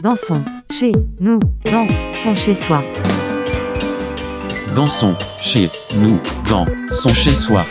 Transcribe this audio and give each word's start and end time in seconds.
Dansons 0.00 0.44
chez 0.70 0.92
nous, 1.18 1.40
dansons 1.64 2.34
chez 2.36 2.54
soi. 2.54 2.84
Dansons 4.76 5.16
chez 5.40 5.68
nous, 5.96 6.20
dansons 6.48 7.12
chez 7.12 7.34
soi. 7.34 7.64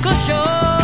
cochon 0.00 0.81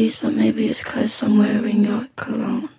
sees, 0.00 0.20
but 0.20 0.32
maybe 0.32 0.66
it's 0.66 0.82
cause 0.82 1.22
I'm 1.22 1.36
wearing 1.36 1.84
your 1.84 2.06
cologne. 2.16 2.69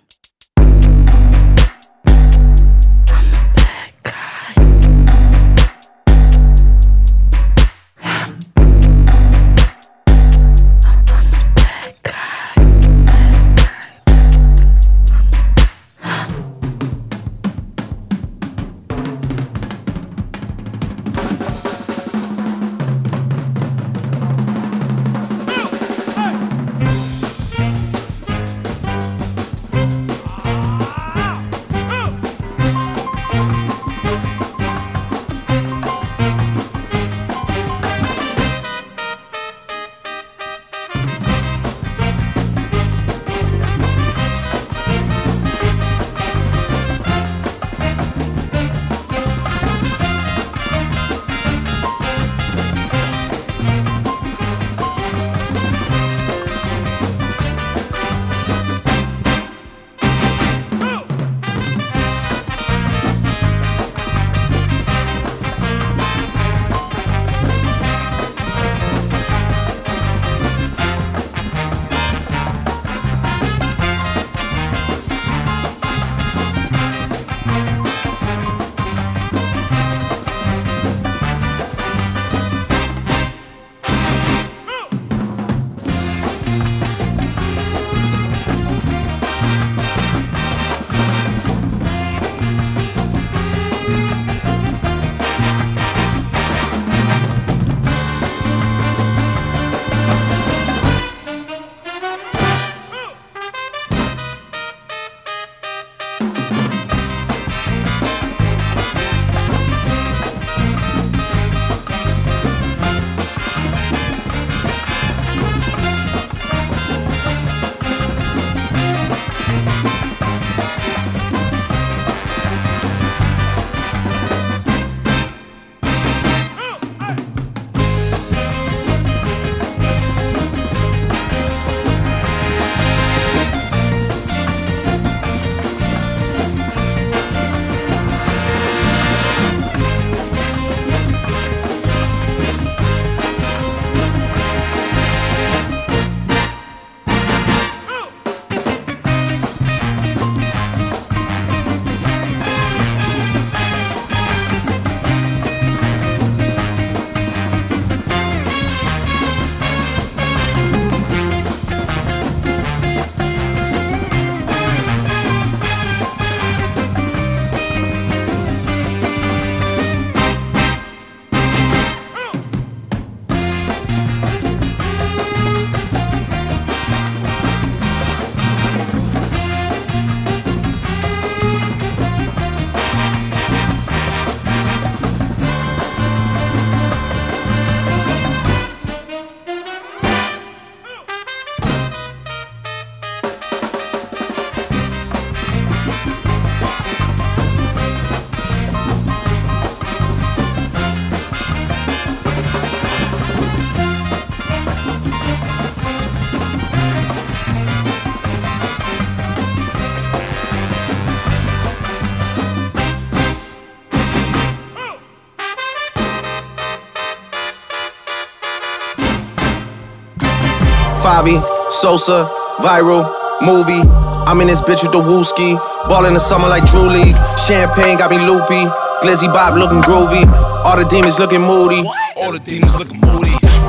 Favi, 221.02 221.42
Sosa, 221.68 222.30
viral, 222.58 223.02
movie. 223.42 223.82
I'm 224.22 224.40
in 224.40 224.46
this 224.46 224.60
bitch 224.60 224.84
with 224.84 224.92
the 224.92 225.02
wooski. 225.02 225.58
Ball 225.88 226.06
in 226.06 226.14
the 226.14 226.20
summer 226.20 226.46
like 226.46 226.64
Drew 226.64 226.86
League. 226.86 227.16
Champagne 227.36 227.98
got 227.98 228.08
me 228.08 228.18
loopy. 228.18 228.70
Glizzy 229.02 229.26
Bob 229.26 229.56
looking 229.56 229.82
groovy. 229.82 230.22
All 230.64 230.76
the 230.76 230.84
demons 230.84 231.18
looking 231.18 231.40
moody. 231.40 231.82
All 232.16 232.30
the 232.30 232.38
demons 232.38 232.78
looking 232.78 233.00
moody. 233.00 233.11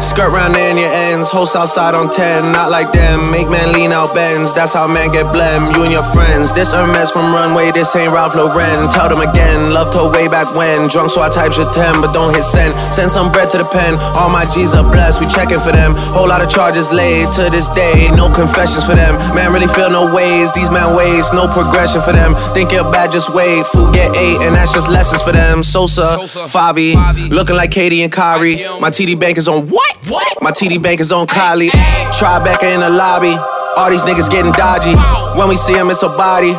Skirt 0.04 0.36
round 0.36 0.54
in 0.56 0.78
your 0.78 0.92
ends, 0.92 1.32
host 1.32 1.56
outside 1.56 1.96
on 1.96 2.12
10, 2.12 2.52
not 2.52 2.70
like 2.70 2.92
them. 2.92 3.32
Make 3.32 3.50
man 3.50 3.72
lean 3.74 3.92
out 3.92 4.14
bends, 4.14 4.54
that's 4.54 4.74
how 4.74 4.86
man 4.86 5.10
get 5.12 5.26
blem. 5.32 5.74
You 5.74 5.84
and 5.88 5.92
your 5.92 6.04
friends, 6.14 6.52
this 6.52 6.72
Hermes 6.72 7.10
from 7.10 7.34
Runway, 7.34 7.72
this 7.72 7.96
ain't 7.96 8.12
Ralph 8.14 8.36
Lauren. 8.36 8.92
Tell 8.92 9.08
them 9.08 9.24
again, 9.24 9.72
loved 9.72 9.96
her 9.96 10.12
way 10.12 10.28
back 10.28 10.54
when. 10.54 10.88
Drunk, 10.92 11.10
so 11.10 11.24
I 11.24 11.30
type 11.30 11.56
your 11.58 11.72
10, 11.72 12.04
but 12.04 12.14
don't 12.14 12.36
hit 12.36 12.44
send. 12.44 12.78
Send 12.94 13.10
some 13.10 13.32
bread 13.32 13.50
to 13.52 13.58
the 13.58 13.66
pen, 13.66 13.98
all 14.14 14.30
my 14.30 14.46
G's 14.52 14.76
are 14.76 14.84
blessed, 14.84 15.22
we 15.22 15.26
checking 15.26 15.64
for 15.64 15.72
them. 15.72 15.96
Whole 16.14 16.28
lot 16.28 16.44
of 16.44 16.50
charges 16.52 16.92
laid 16.92 17.32
to 17.40 17.50
this 17.50 17.72
day, 17.72 18.12
no 18.14 18.28
confessions 18.28 18.86
for 18.86 18.94
them. 18.94 19.16
Man, 19.34 19.56
really 19.56 19.72
feel 19.72 19.90
no 19.90 20.14
ways, 20.14 20.52
these 20.52 20.70
man 20.70 20.94
ways, 20.96 21.32
no 21.32 21.48
progression 21.48 22.04
for 22.04 22.12
them. 22.12 22.36
Think 22.54 22.76
you're 22.76 22.86
bad, 22.92 23.10
just 23.12 23.34
wait. 23.34 23.66
Food 23.72 23.96
get 23.96 24.14
eight, 24.20 24.38
and 24.44 24.54
that's 24.54 24.76
just 24.76 24.90
lessons 24.92 25.24
for 25.24 25.32
them. 25.32 25.64
Sosa, 25.64 26.20
Sosa, 26.22 26.46
Favi, 26.46 26.94
looking 27.32 27.56
like 27.56 27.72
Katie 27.72 28.04
and 28.04 28.12
Kyrie. 28.12 28.62
My 28.78 28.92
TD 28.92 29.18
bank 29.18 29.40
is 29.40 29.48
on 29.48 29.70
what? 29.70 29.93
What? 30.08 30.42
My 30.42 30.52
TD 30.52 30.82
bank 30.82 31.00
is 31.00 31.12
on 31.12 31.28
Kylie. 31.28 31.70
Tribeca 32.12 32.74
in 32.74 32.80
the 32.82 32.90
lobby. 32.90 33.36
All 33.78 33.90
these 33.90 34.04
niggas 34.04 34.30
getting 34.30 34.52
dodgy. 34.54 34.96
When 35.38 35.48
we 35.50 35.56
see 35.56 35.76
'em, 35.76 35.90
it's 35.90 36.04
a 36.04 36.10
body. 36.10 36.54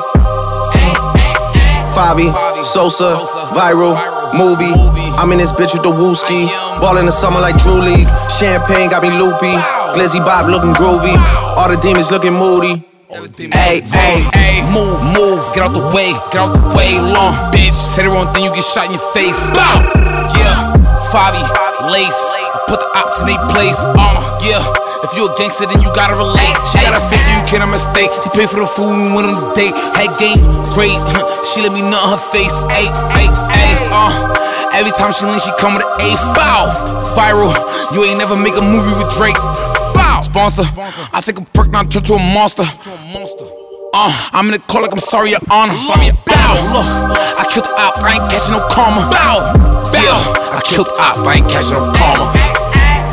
Favi, 1.95 2.29
Sosa, 2.65 3.15
viral, 3.55 3.95
movie. 4.35 4.73
I'm 5.17 5.31
in 5.31 5.39
this 5.39 5.53
bitch 5.53 5.75
with 5.75 5.85
the 5.85 5.93
wooski. 5.93 6.51
Ball 6.81 6.97
in 6.99 7.07
the 7.07 7.13
summer 7.13 7.41
like 7.41 7.57
Drew 7.59 7.75
League. 7.79 8.09
Champagne 8.29 8.91
got 8.91 9.03
me 9.03 9.11
loopy. 9.11 9.55
Glizzy 9.95 10.19
Bob 10.25 10.49
looking 10.49 10.75
groovy. 10.75 11.15
All 11.57 11.69
the 11.69 11.77
demons 11.77 12.11
looking 12.11 12.33
moody. 12.35 12.83
Hey, 13.53 13.81
hey, 13.83 14.27
Hey, 14.35 14.63
move, 14.75 14.99
move, 15.15 15.39
get 15.55 15.63
out 15.63 15.73
the 15.73 15.87
way, 15.95 16.11
get 16.33 16.41
out 16.43 16.53
the 16.53 16.75
way, 16.75 16.99
long 16.99 17.53
bitch. 17.53 17.75
Say 17.75 18.03
the 18.03 18.09
wrong 18.09 18.33
thing, 18.35 18.43
you 18.43 18.51
get 18.51 18.65
shot 18.65 18.87
in 18.87 18.93
your 18.99 19.07
face. 19.15 19.39
Bow, 19.55 19.79
yeah, 20.35 20.75
Fabi, 21.15 21.39
lace, 21.93 22.35
put 22.69 22.81
the 22.81 22.91
ops 22.97 23.21
in 23.23 23.29
their 23.29 23.41
place. 23.53 23.79
Uh, 23.97 24.21
yeah. 24.43 24.63
If 25.05 25.13
you 25.13 25.29
a 25.29 25.33
gangster, 25.37 25.69
then 25.69 25.85
you 25.85 25.91
gotta 25.93 26.17
relate. 26.17 26.57
She 26.65 26.81
got 26.81 26.97
a 26.97 27.03
face, 27.13 27.29
so 27.29 27.31
you 27.31 27.45
can't 27.45 27.69
mistake. 27.69 28.09
She 28.25 28.33
paid 28.33 28.49
for 28.49 28.61
the 28.61 28.67
food 28.67 28.89
when 28.89 29.01
we 29.05 29.11
went 29.13 29.29
on 29.29 29.37
the 29.37 29.53
date. 29.53 29.77
Had 29.93 30.17
game, 30.17 30.41
great. 30.73 30.97
she 31.45 31.61
let 31.61 31.77
me 31.77 31.85
nut 31.85 32.01
her 32.09 32.21
face. 32.33 32.57
Ay, 32.73 32.89
ay, 33.13 33.29
ay, 33.53 33.73
uh. 33.93 34.13
Every 34.73 34.93
time 34.97 35.13
she 35.13 35.29
lean, 35.29 35.39
she 35.39 35.53
come 35.61 35.77
with 35.77 35.85
an 35.85 35.93
A 36.01 36.11
foul. 36.33 36.73
Viral, 37.13 37.53
you 37.93 38.03
ain't 38.05 38.19
never 38.19 38.35
make 38.35 38.57
a 38.57 38.65
movie 38.65 38.97
with 38.97 39.13
Drake. 39.13 39.37
Bow, 39.93 40.25
sponsor. 40.25 40.65
I 41.13 41.21
take 41.21 41.39
a 41.39 41.45
perk, 41.53 41.69
now 41.69 41.85
turn 41.85 42.03
to 42.05 42.15
a 42.15 42.19
monster. 42.19 42.65
Uh, 43.95 44.11
I'm 44.33 44.47
in 44.47 44.53
the 44.53 44.59
call 44.59 44.83
like 44.83 44.93
I'm 44.93 44.99
sorry, 44.99 45.31
your 45.31 45.45
honor. 45.51 45.71
Sorry, 45.71 46.11
bow. 46.27 46.57
Look, 46.73 46.89
I 47.39 47.45
killed 47.53 47.69
the 47.69 47.75
op, 47.77 48.01
I 48.01 48.17
ain't 48.17 48.27
catching 48.33 48.57
no 48.57 48.65
karma. 48.73 49.05
Bow, 49.13 49.53
bow. 49.93 50.17
I 50.51 50.61
killed 50.65 50.89
the 50.89 50.97
op, 50.99 51.19
I 51.29 51.35
ain't 51.37 51.49
catching 51.49 51.77
no 51.77 51.93
karma. 51.93 52.54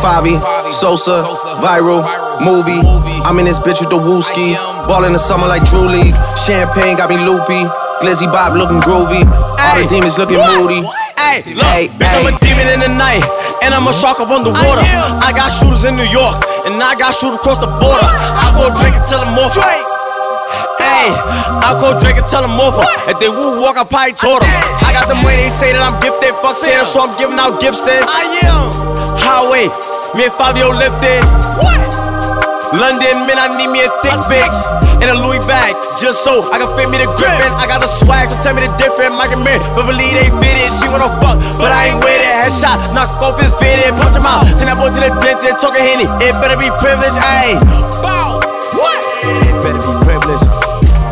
Favi, 0.01 0.33
Sosa, 0.73 1.21
viral, 1.61 2.01
movie. 2.41 2.81
I'm 3.21 3.37
in 3.37 3.45
this 3.45 3.61
bitch 3.61 3.85
with 3.85 3.93
the 3.93 4.01
wooski. 4.01 4.57
Ball 4.89 5.05
in 5.05 5.13
the 5.13 5.21
summer 5.21 5.45
like 5.45 5.61
Drew 5.69 5.85
League. 5.85 6.17
Champagne 6.33 6.97
got 6.97 7.13
me 7.13 7.21
loopy. 7.21 7.69
Glizzy 8.01 8.25
Bob 8.25 8.57
looking 8.57 8.81
groovy. 8.81 9.21
All 9.61 9.77
the 9.77 9.85
demons 9.85 10.17
looking 10.17 10.41
moody. 10.41 10.81
Hey, 11.21 11.45
look, 11.53 12.01
bitch, 12.01 12.17
I'm 12.17 12.33
a 12.33 12.33
demon 12.41 12.65
in 12.73 12.81
the 12.81 12.89
night, 12.89 13.21
and 13.61 13.77
I'm 13.77 13.85
a 13.85 13.93
shark 13.93 14.17
up 14.19 14.33
on 14.33 14.41
the 14.41 14.49
water. 14.49 14.81
I 15.21 15.29
got 15.37 15.53
shooters 15.53 15.85
in 15.85 15.93
New 15.93 16.09
York, 16.09 16.41
and 16.65 16.81
I 16.81 16.97
got 16.97 17.13
shooters 17.13 17.37
across 17.37 17.61
the 17.61 17.69
border. 17.69 18.09
I 18.09 18.49
go 18.57 18.73
drink 18.73 18.97
until 18.97 19.21
I'm 19.21 19.37
off. 19.37 19.53
Hey, 20.81 21.13
I 21.13 21.77
go 21.77 21.93
drink 22.01 22.17
until 22.17 22.49
I'm 22.49 22.57
over. 22.57 22.81
If 23.05 23.21
they 23.21 23.29
woo 23.29 23.61
walk, 23.61 23.77
I 23.77 23.85
probably 23.85 24.17
taught 24.17 24.41
them. 24.41 24.49
I 24.81 24.91
got 24.97 25.05
them 25.05 25.21
way 25.21 25.37
they 25.37 25.53
say 25.53 25.77
that 25.77 25.85
I'm 25.85 26.01
gifted. 26.01 26.33
Fuck 26.41 26.57
Santa, 26.57 26.89
so 26.89 27.05
I'm 27.05 27.13
giving 27.21 27.37
out 27.37 27.61
gifts 27.61 27.85
then. 27.85 28.01
I 28.09 28.41
am. 28.49 28.73
Highway, 29.21 29.69
me 30.15 30.27
and 30.27 30.35
Fabio 30.35 30.71
lifted. 30.75 31.23
What? 31.55 31.79
London, 32.75 33.27
man, 33.27 33.39
I 33.39 33.51
need 33.59 33.67
me 33.71 33.83
a 33.83 33.89
thick 33.99 34.15
bitch 34.31 34.55
and 35.03 35.11
a 35.11 35.17
Louis 35.17 35.41
bag, 35.43 35.75
just 35.99 36.23
so 36.23 36.45
I 36.51 36.59
can 36.61 36.69
fit 36.77 36.87
me 36.87 36.99
the 37.01 37.09
grippin'. 37.19 37.51
I 37.57 37.67
got 37.67 37.81
the 37.83 37.89
swag, 37.89 38.31
so 38.31 38.37
tell 38.43 38.55
me 38.55 38.63
the 38.63 38.71
difference. 38.79 39.11
Mike 39.15 39.35
and 39.35 39.43
Mary, 39.43 39.59
but 39.75 39.87
believe 39.87 40.13
they 40.13 40.29
fit 40.39 40.55
it. 40.55 40.71
She 40.79 40.87
wanna 40.87 41.11
fuck, 41.19 41.39
but 41.59 41.71
I 41.71 41.91
ain't 41.91 41.99
with 42.03 42.21
it. 42.21 42.35
Headshot, 42.47 42.95
knock 42.95 43.11
off 43.19 43.39
his 43.39 43.51
fitted, 43.59 43.91
punch 43.99 44.15
him 44.15 44.27
out. 44.27 44.47
Send 44.55 44.71
that 44.71 44.79
boy 44.79 44.91
to 44.93 44.99
the 44.99 45.11
dentist, 45.19 45.59
talking 45.59 45.83
henny. 45.83 46.07
It 46.23 46.35
better 46.39 46.55
be 46.55 46.71
privileged, 46.79 47.17
ayy. 47.17 47.59
Bow. 47.99 48.39
What? 48.77 48.99
It 49.25 49.55
better 49.63 49.81
be 49.83 49.93
privileged. 50.07 50.47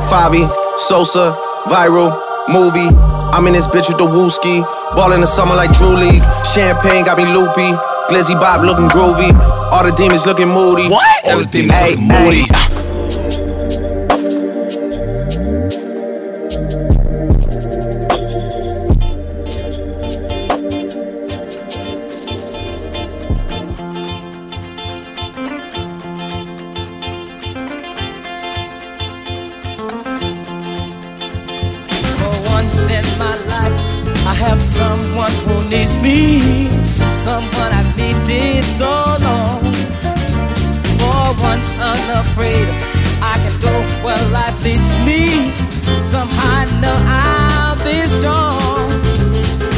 Favi, 0.08 0.48
Sosa, 0.80 1.36
viral, 1.68 2.16
movie. 2.48 2.88
I'm 3.36 3.48
in 3.48 3.54
this 3.54 3.68
bitch 3.68 3.92
with 3.92 4.00
the 4.00 4.08
wooski. 4.08 4.64
Ball 4.96 5.14
in 5.14 5.22
the 5.22 5.28
summer 5.28 5.56
like 5.56 5.72
Drew 5.76 5.92
League. 5.92 6.24
Champagne 6.44 7.06
got 7.06 7.18
me 7.18 7.26
loopy. 7.30 7.76
Glizzy 8.10 8.34
Bob 8.40 8.64
looking 8.64 8.88
groovy. 8.90 9.32
All 9.72 9.84
the 9.84 9.92
demons 9.96 10.26
looking 10.26 10.48
moody. 10.48 10.90
What? 10.90 11.06
All 11.26 11.40
the 11.40 11.46
demons 11.46 11.78
Hey, 11.80 11.92
looking 11.92 12.08
moody. 12.08 12.42
hey. 12.50 13.70
For 32.18 32.52
once 32.52 32.88
in 32.90 33.06
my 33.18 33.36
life, 33.48 33.59
I 34.30 34.34
have 34.36 34.62
someone 34.62 35.34
who 35.44 35.68
needs 35.70 35.98
me, 35.98 36.70
someone 37.10 37.72
I've 37.74 37.98
needed 37.98 38.64
so 38.64 38.88
long. 39.26 39.60
For 41.02 41.34
once 41.42 41.76
unafraid, 41.76 42.68
I 43.26 43.36
can 43.42 43.56
go 43.60 43.74
where 44.06 44.22
life 44.30 44.54
leads 44.64 44.94
me. 45.04 45.50
Somehow 46.04 46.62
I 46.62 46.66
know 46.80 46.98
I'll 47.10 47.78
be 47.82 47.98
strong. 48.06 48.88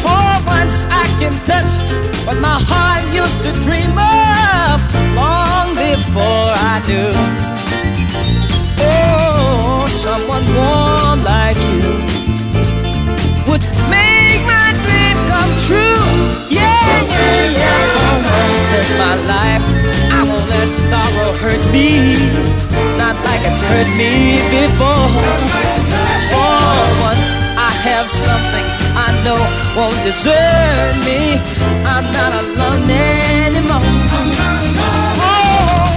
For 0.04 0.28
once 0.46 0.86
I 0.92 1.08
can 1.18 1.32
touch 1.48 1.72
what 2.28 2.36
my 2.42 2.60
heart 2.60 3.08
used 3.16 3.42
to 3.44 3.54
dream 3.64 3.96
of 3.96 4.84
long 5.16 5.72
before 5.80 6.52
I 6.72 6.76
knew. 6.88 7.14
Oh, 8.84 9.88
someone 9.88 10.44
warm 10.60 11.24
like 11.24 11.56
you 11.72 12.20
true. 15.71 16.03
Yeah, 16.51 16.84
yeah, 17.15 17.60
yeah. 17.63 17.79
For 17.95 18.13
once 18.27 18.67
in 18.79 18.88
my 18.99 19.15
life, 19.34 19.65
I 20.12 20.19
won't 20.27 20.47
let 20.51 20.69
sorrow 20.71 21.31
hurt 21.43 21.63
me, 21.71 22.15
not 22.99 23.15
like 23.27 23.43
it's 23.47 23.62
hurt 23.63 23.89
me 23.95 24.43
before. 24.51 25.07
For 26.31 26.75
once, 27.07 27.29
I 27.55 27.71
have 27.88 28.07
something 28.10 28.65
I 29.05 29.10
know 29.23 29.39
won't 29.77 29.95
desert 30.03 30.95
me. 31.07 31.39
I'm 31.93 32.05
not 32.17 32.31
alone 32.41 32.89
anymore. 33.47 33.86
For 35.19 35.41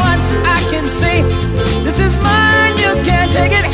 once, 0.08 0.28
I 0.56 0.58
can 0.70 0.87
say, 0.87 1.22
This 1.87 1.98
is 2.06 2.12
mine, 2.22 2.74
you 2.84 2.92
can't 3.08 3.30
take 3.32 3.54
it. 3.60 3.66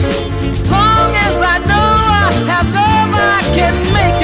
Long 0.72 1.10
as 1.26 1.36
I 1.52 1.56
know 1.68 1.88
I 2.24 2.28
have 2.52 2.68
love, 2.78 3.12
I 3.38 3.42
can 3.56 3.74
make 3.96 4.19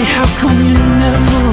How 0.00 0.24
come 0.40 0.64
you 0.64 0.78
never 0.78 1.51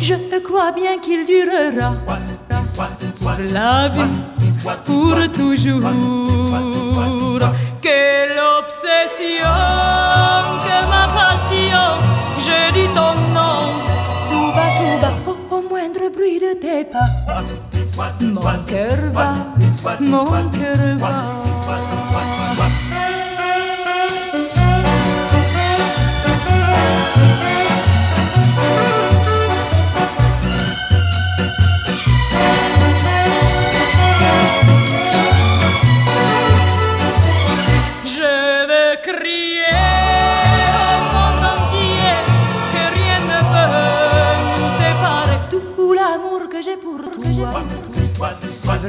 Je 0.00 0.38
crois 0.40 0.72
bien 0.72 0.98
qu'il 0.98 1.26
durera 1.26 1.92
la 3.52 3.88
vie 3.88 4.02
pour 4.84 5.16
toujours. 5.32 5.90
Quelle 7.80 8.38
obsession, 8.58 9.56
que 10.64 10.76
ma 10.90 11.06
passion, 11.06 11.86
je 12.38 12.72
dis 12.72 12.88
ton 12.94 13.14
nom, 13.32 13.84
tout 14.28 14.52
bas, 14.54 14.72
tout 14.78 14.96
bas, 15.00 15.32
au, 15.50 15.62
moindre 15.62 16.10
bruit 16.12 16.40
de 16.40 16.54
tes 16.60 16.84
pas. 16.84 17.08
Mon 18.20 18.64
cœur 18.66 18.98
va, 19.12 19.34
mon 20.00 20.24
cœur 20.24 20.98
va. 20.98 21.36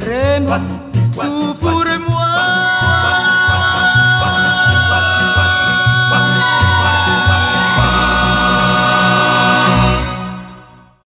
Vraiment 0.00 0.87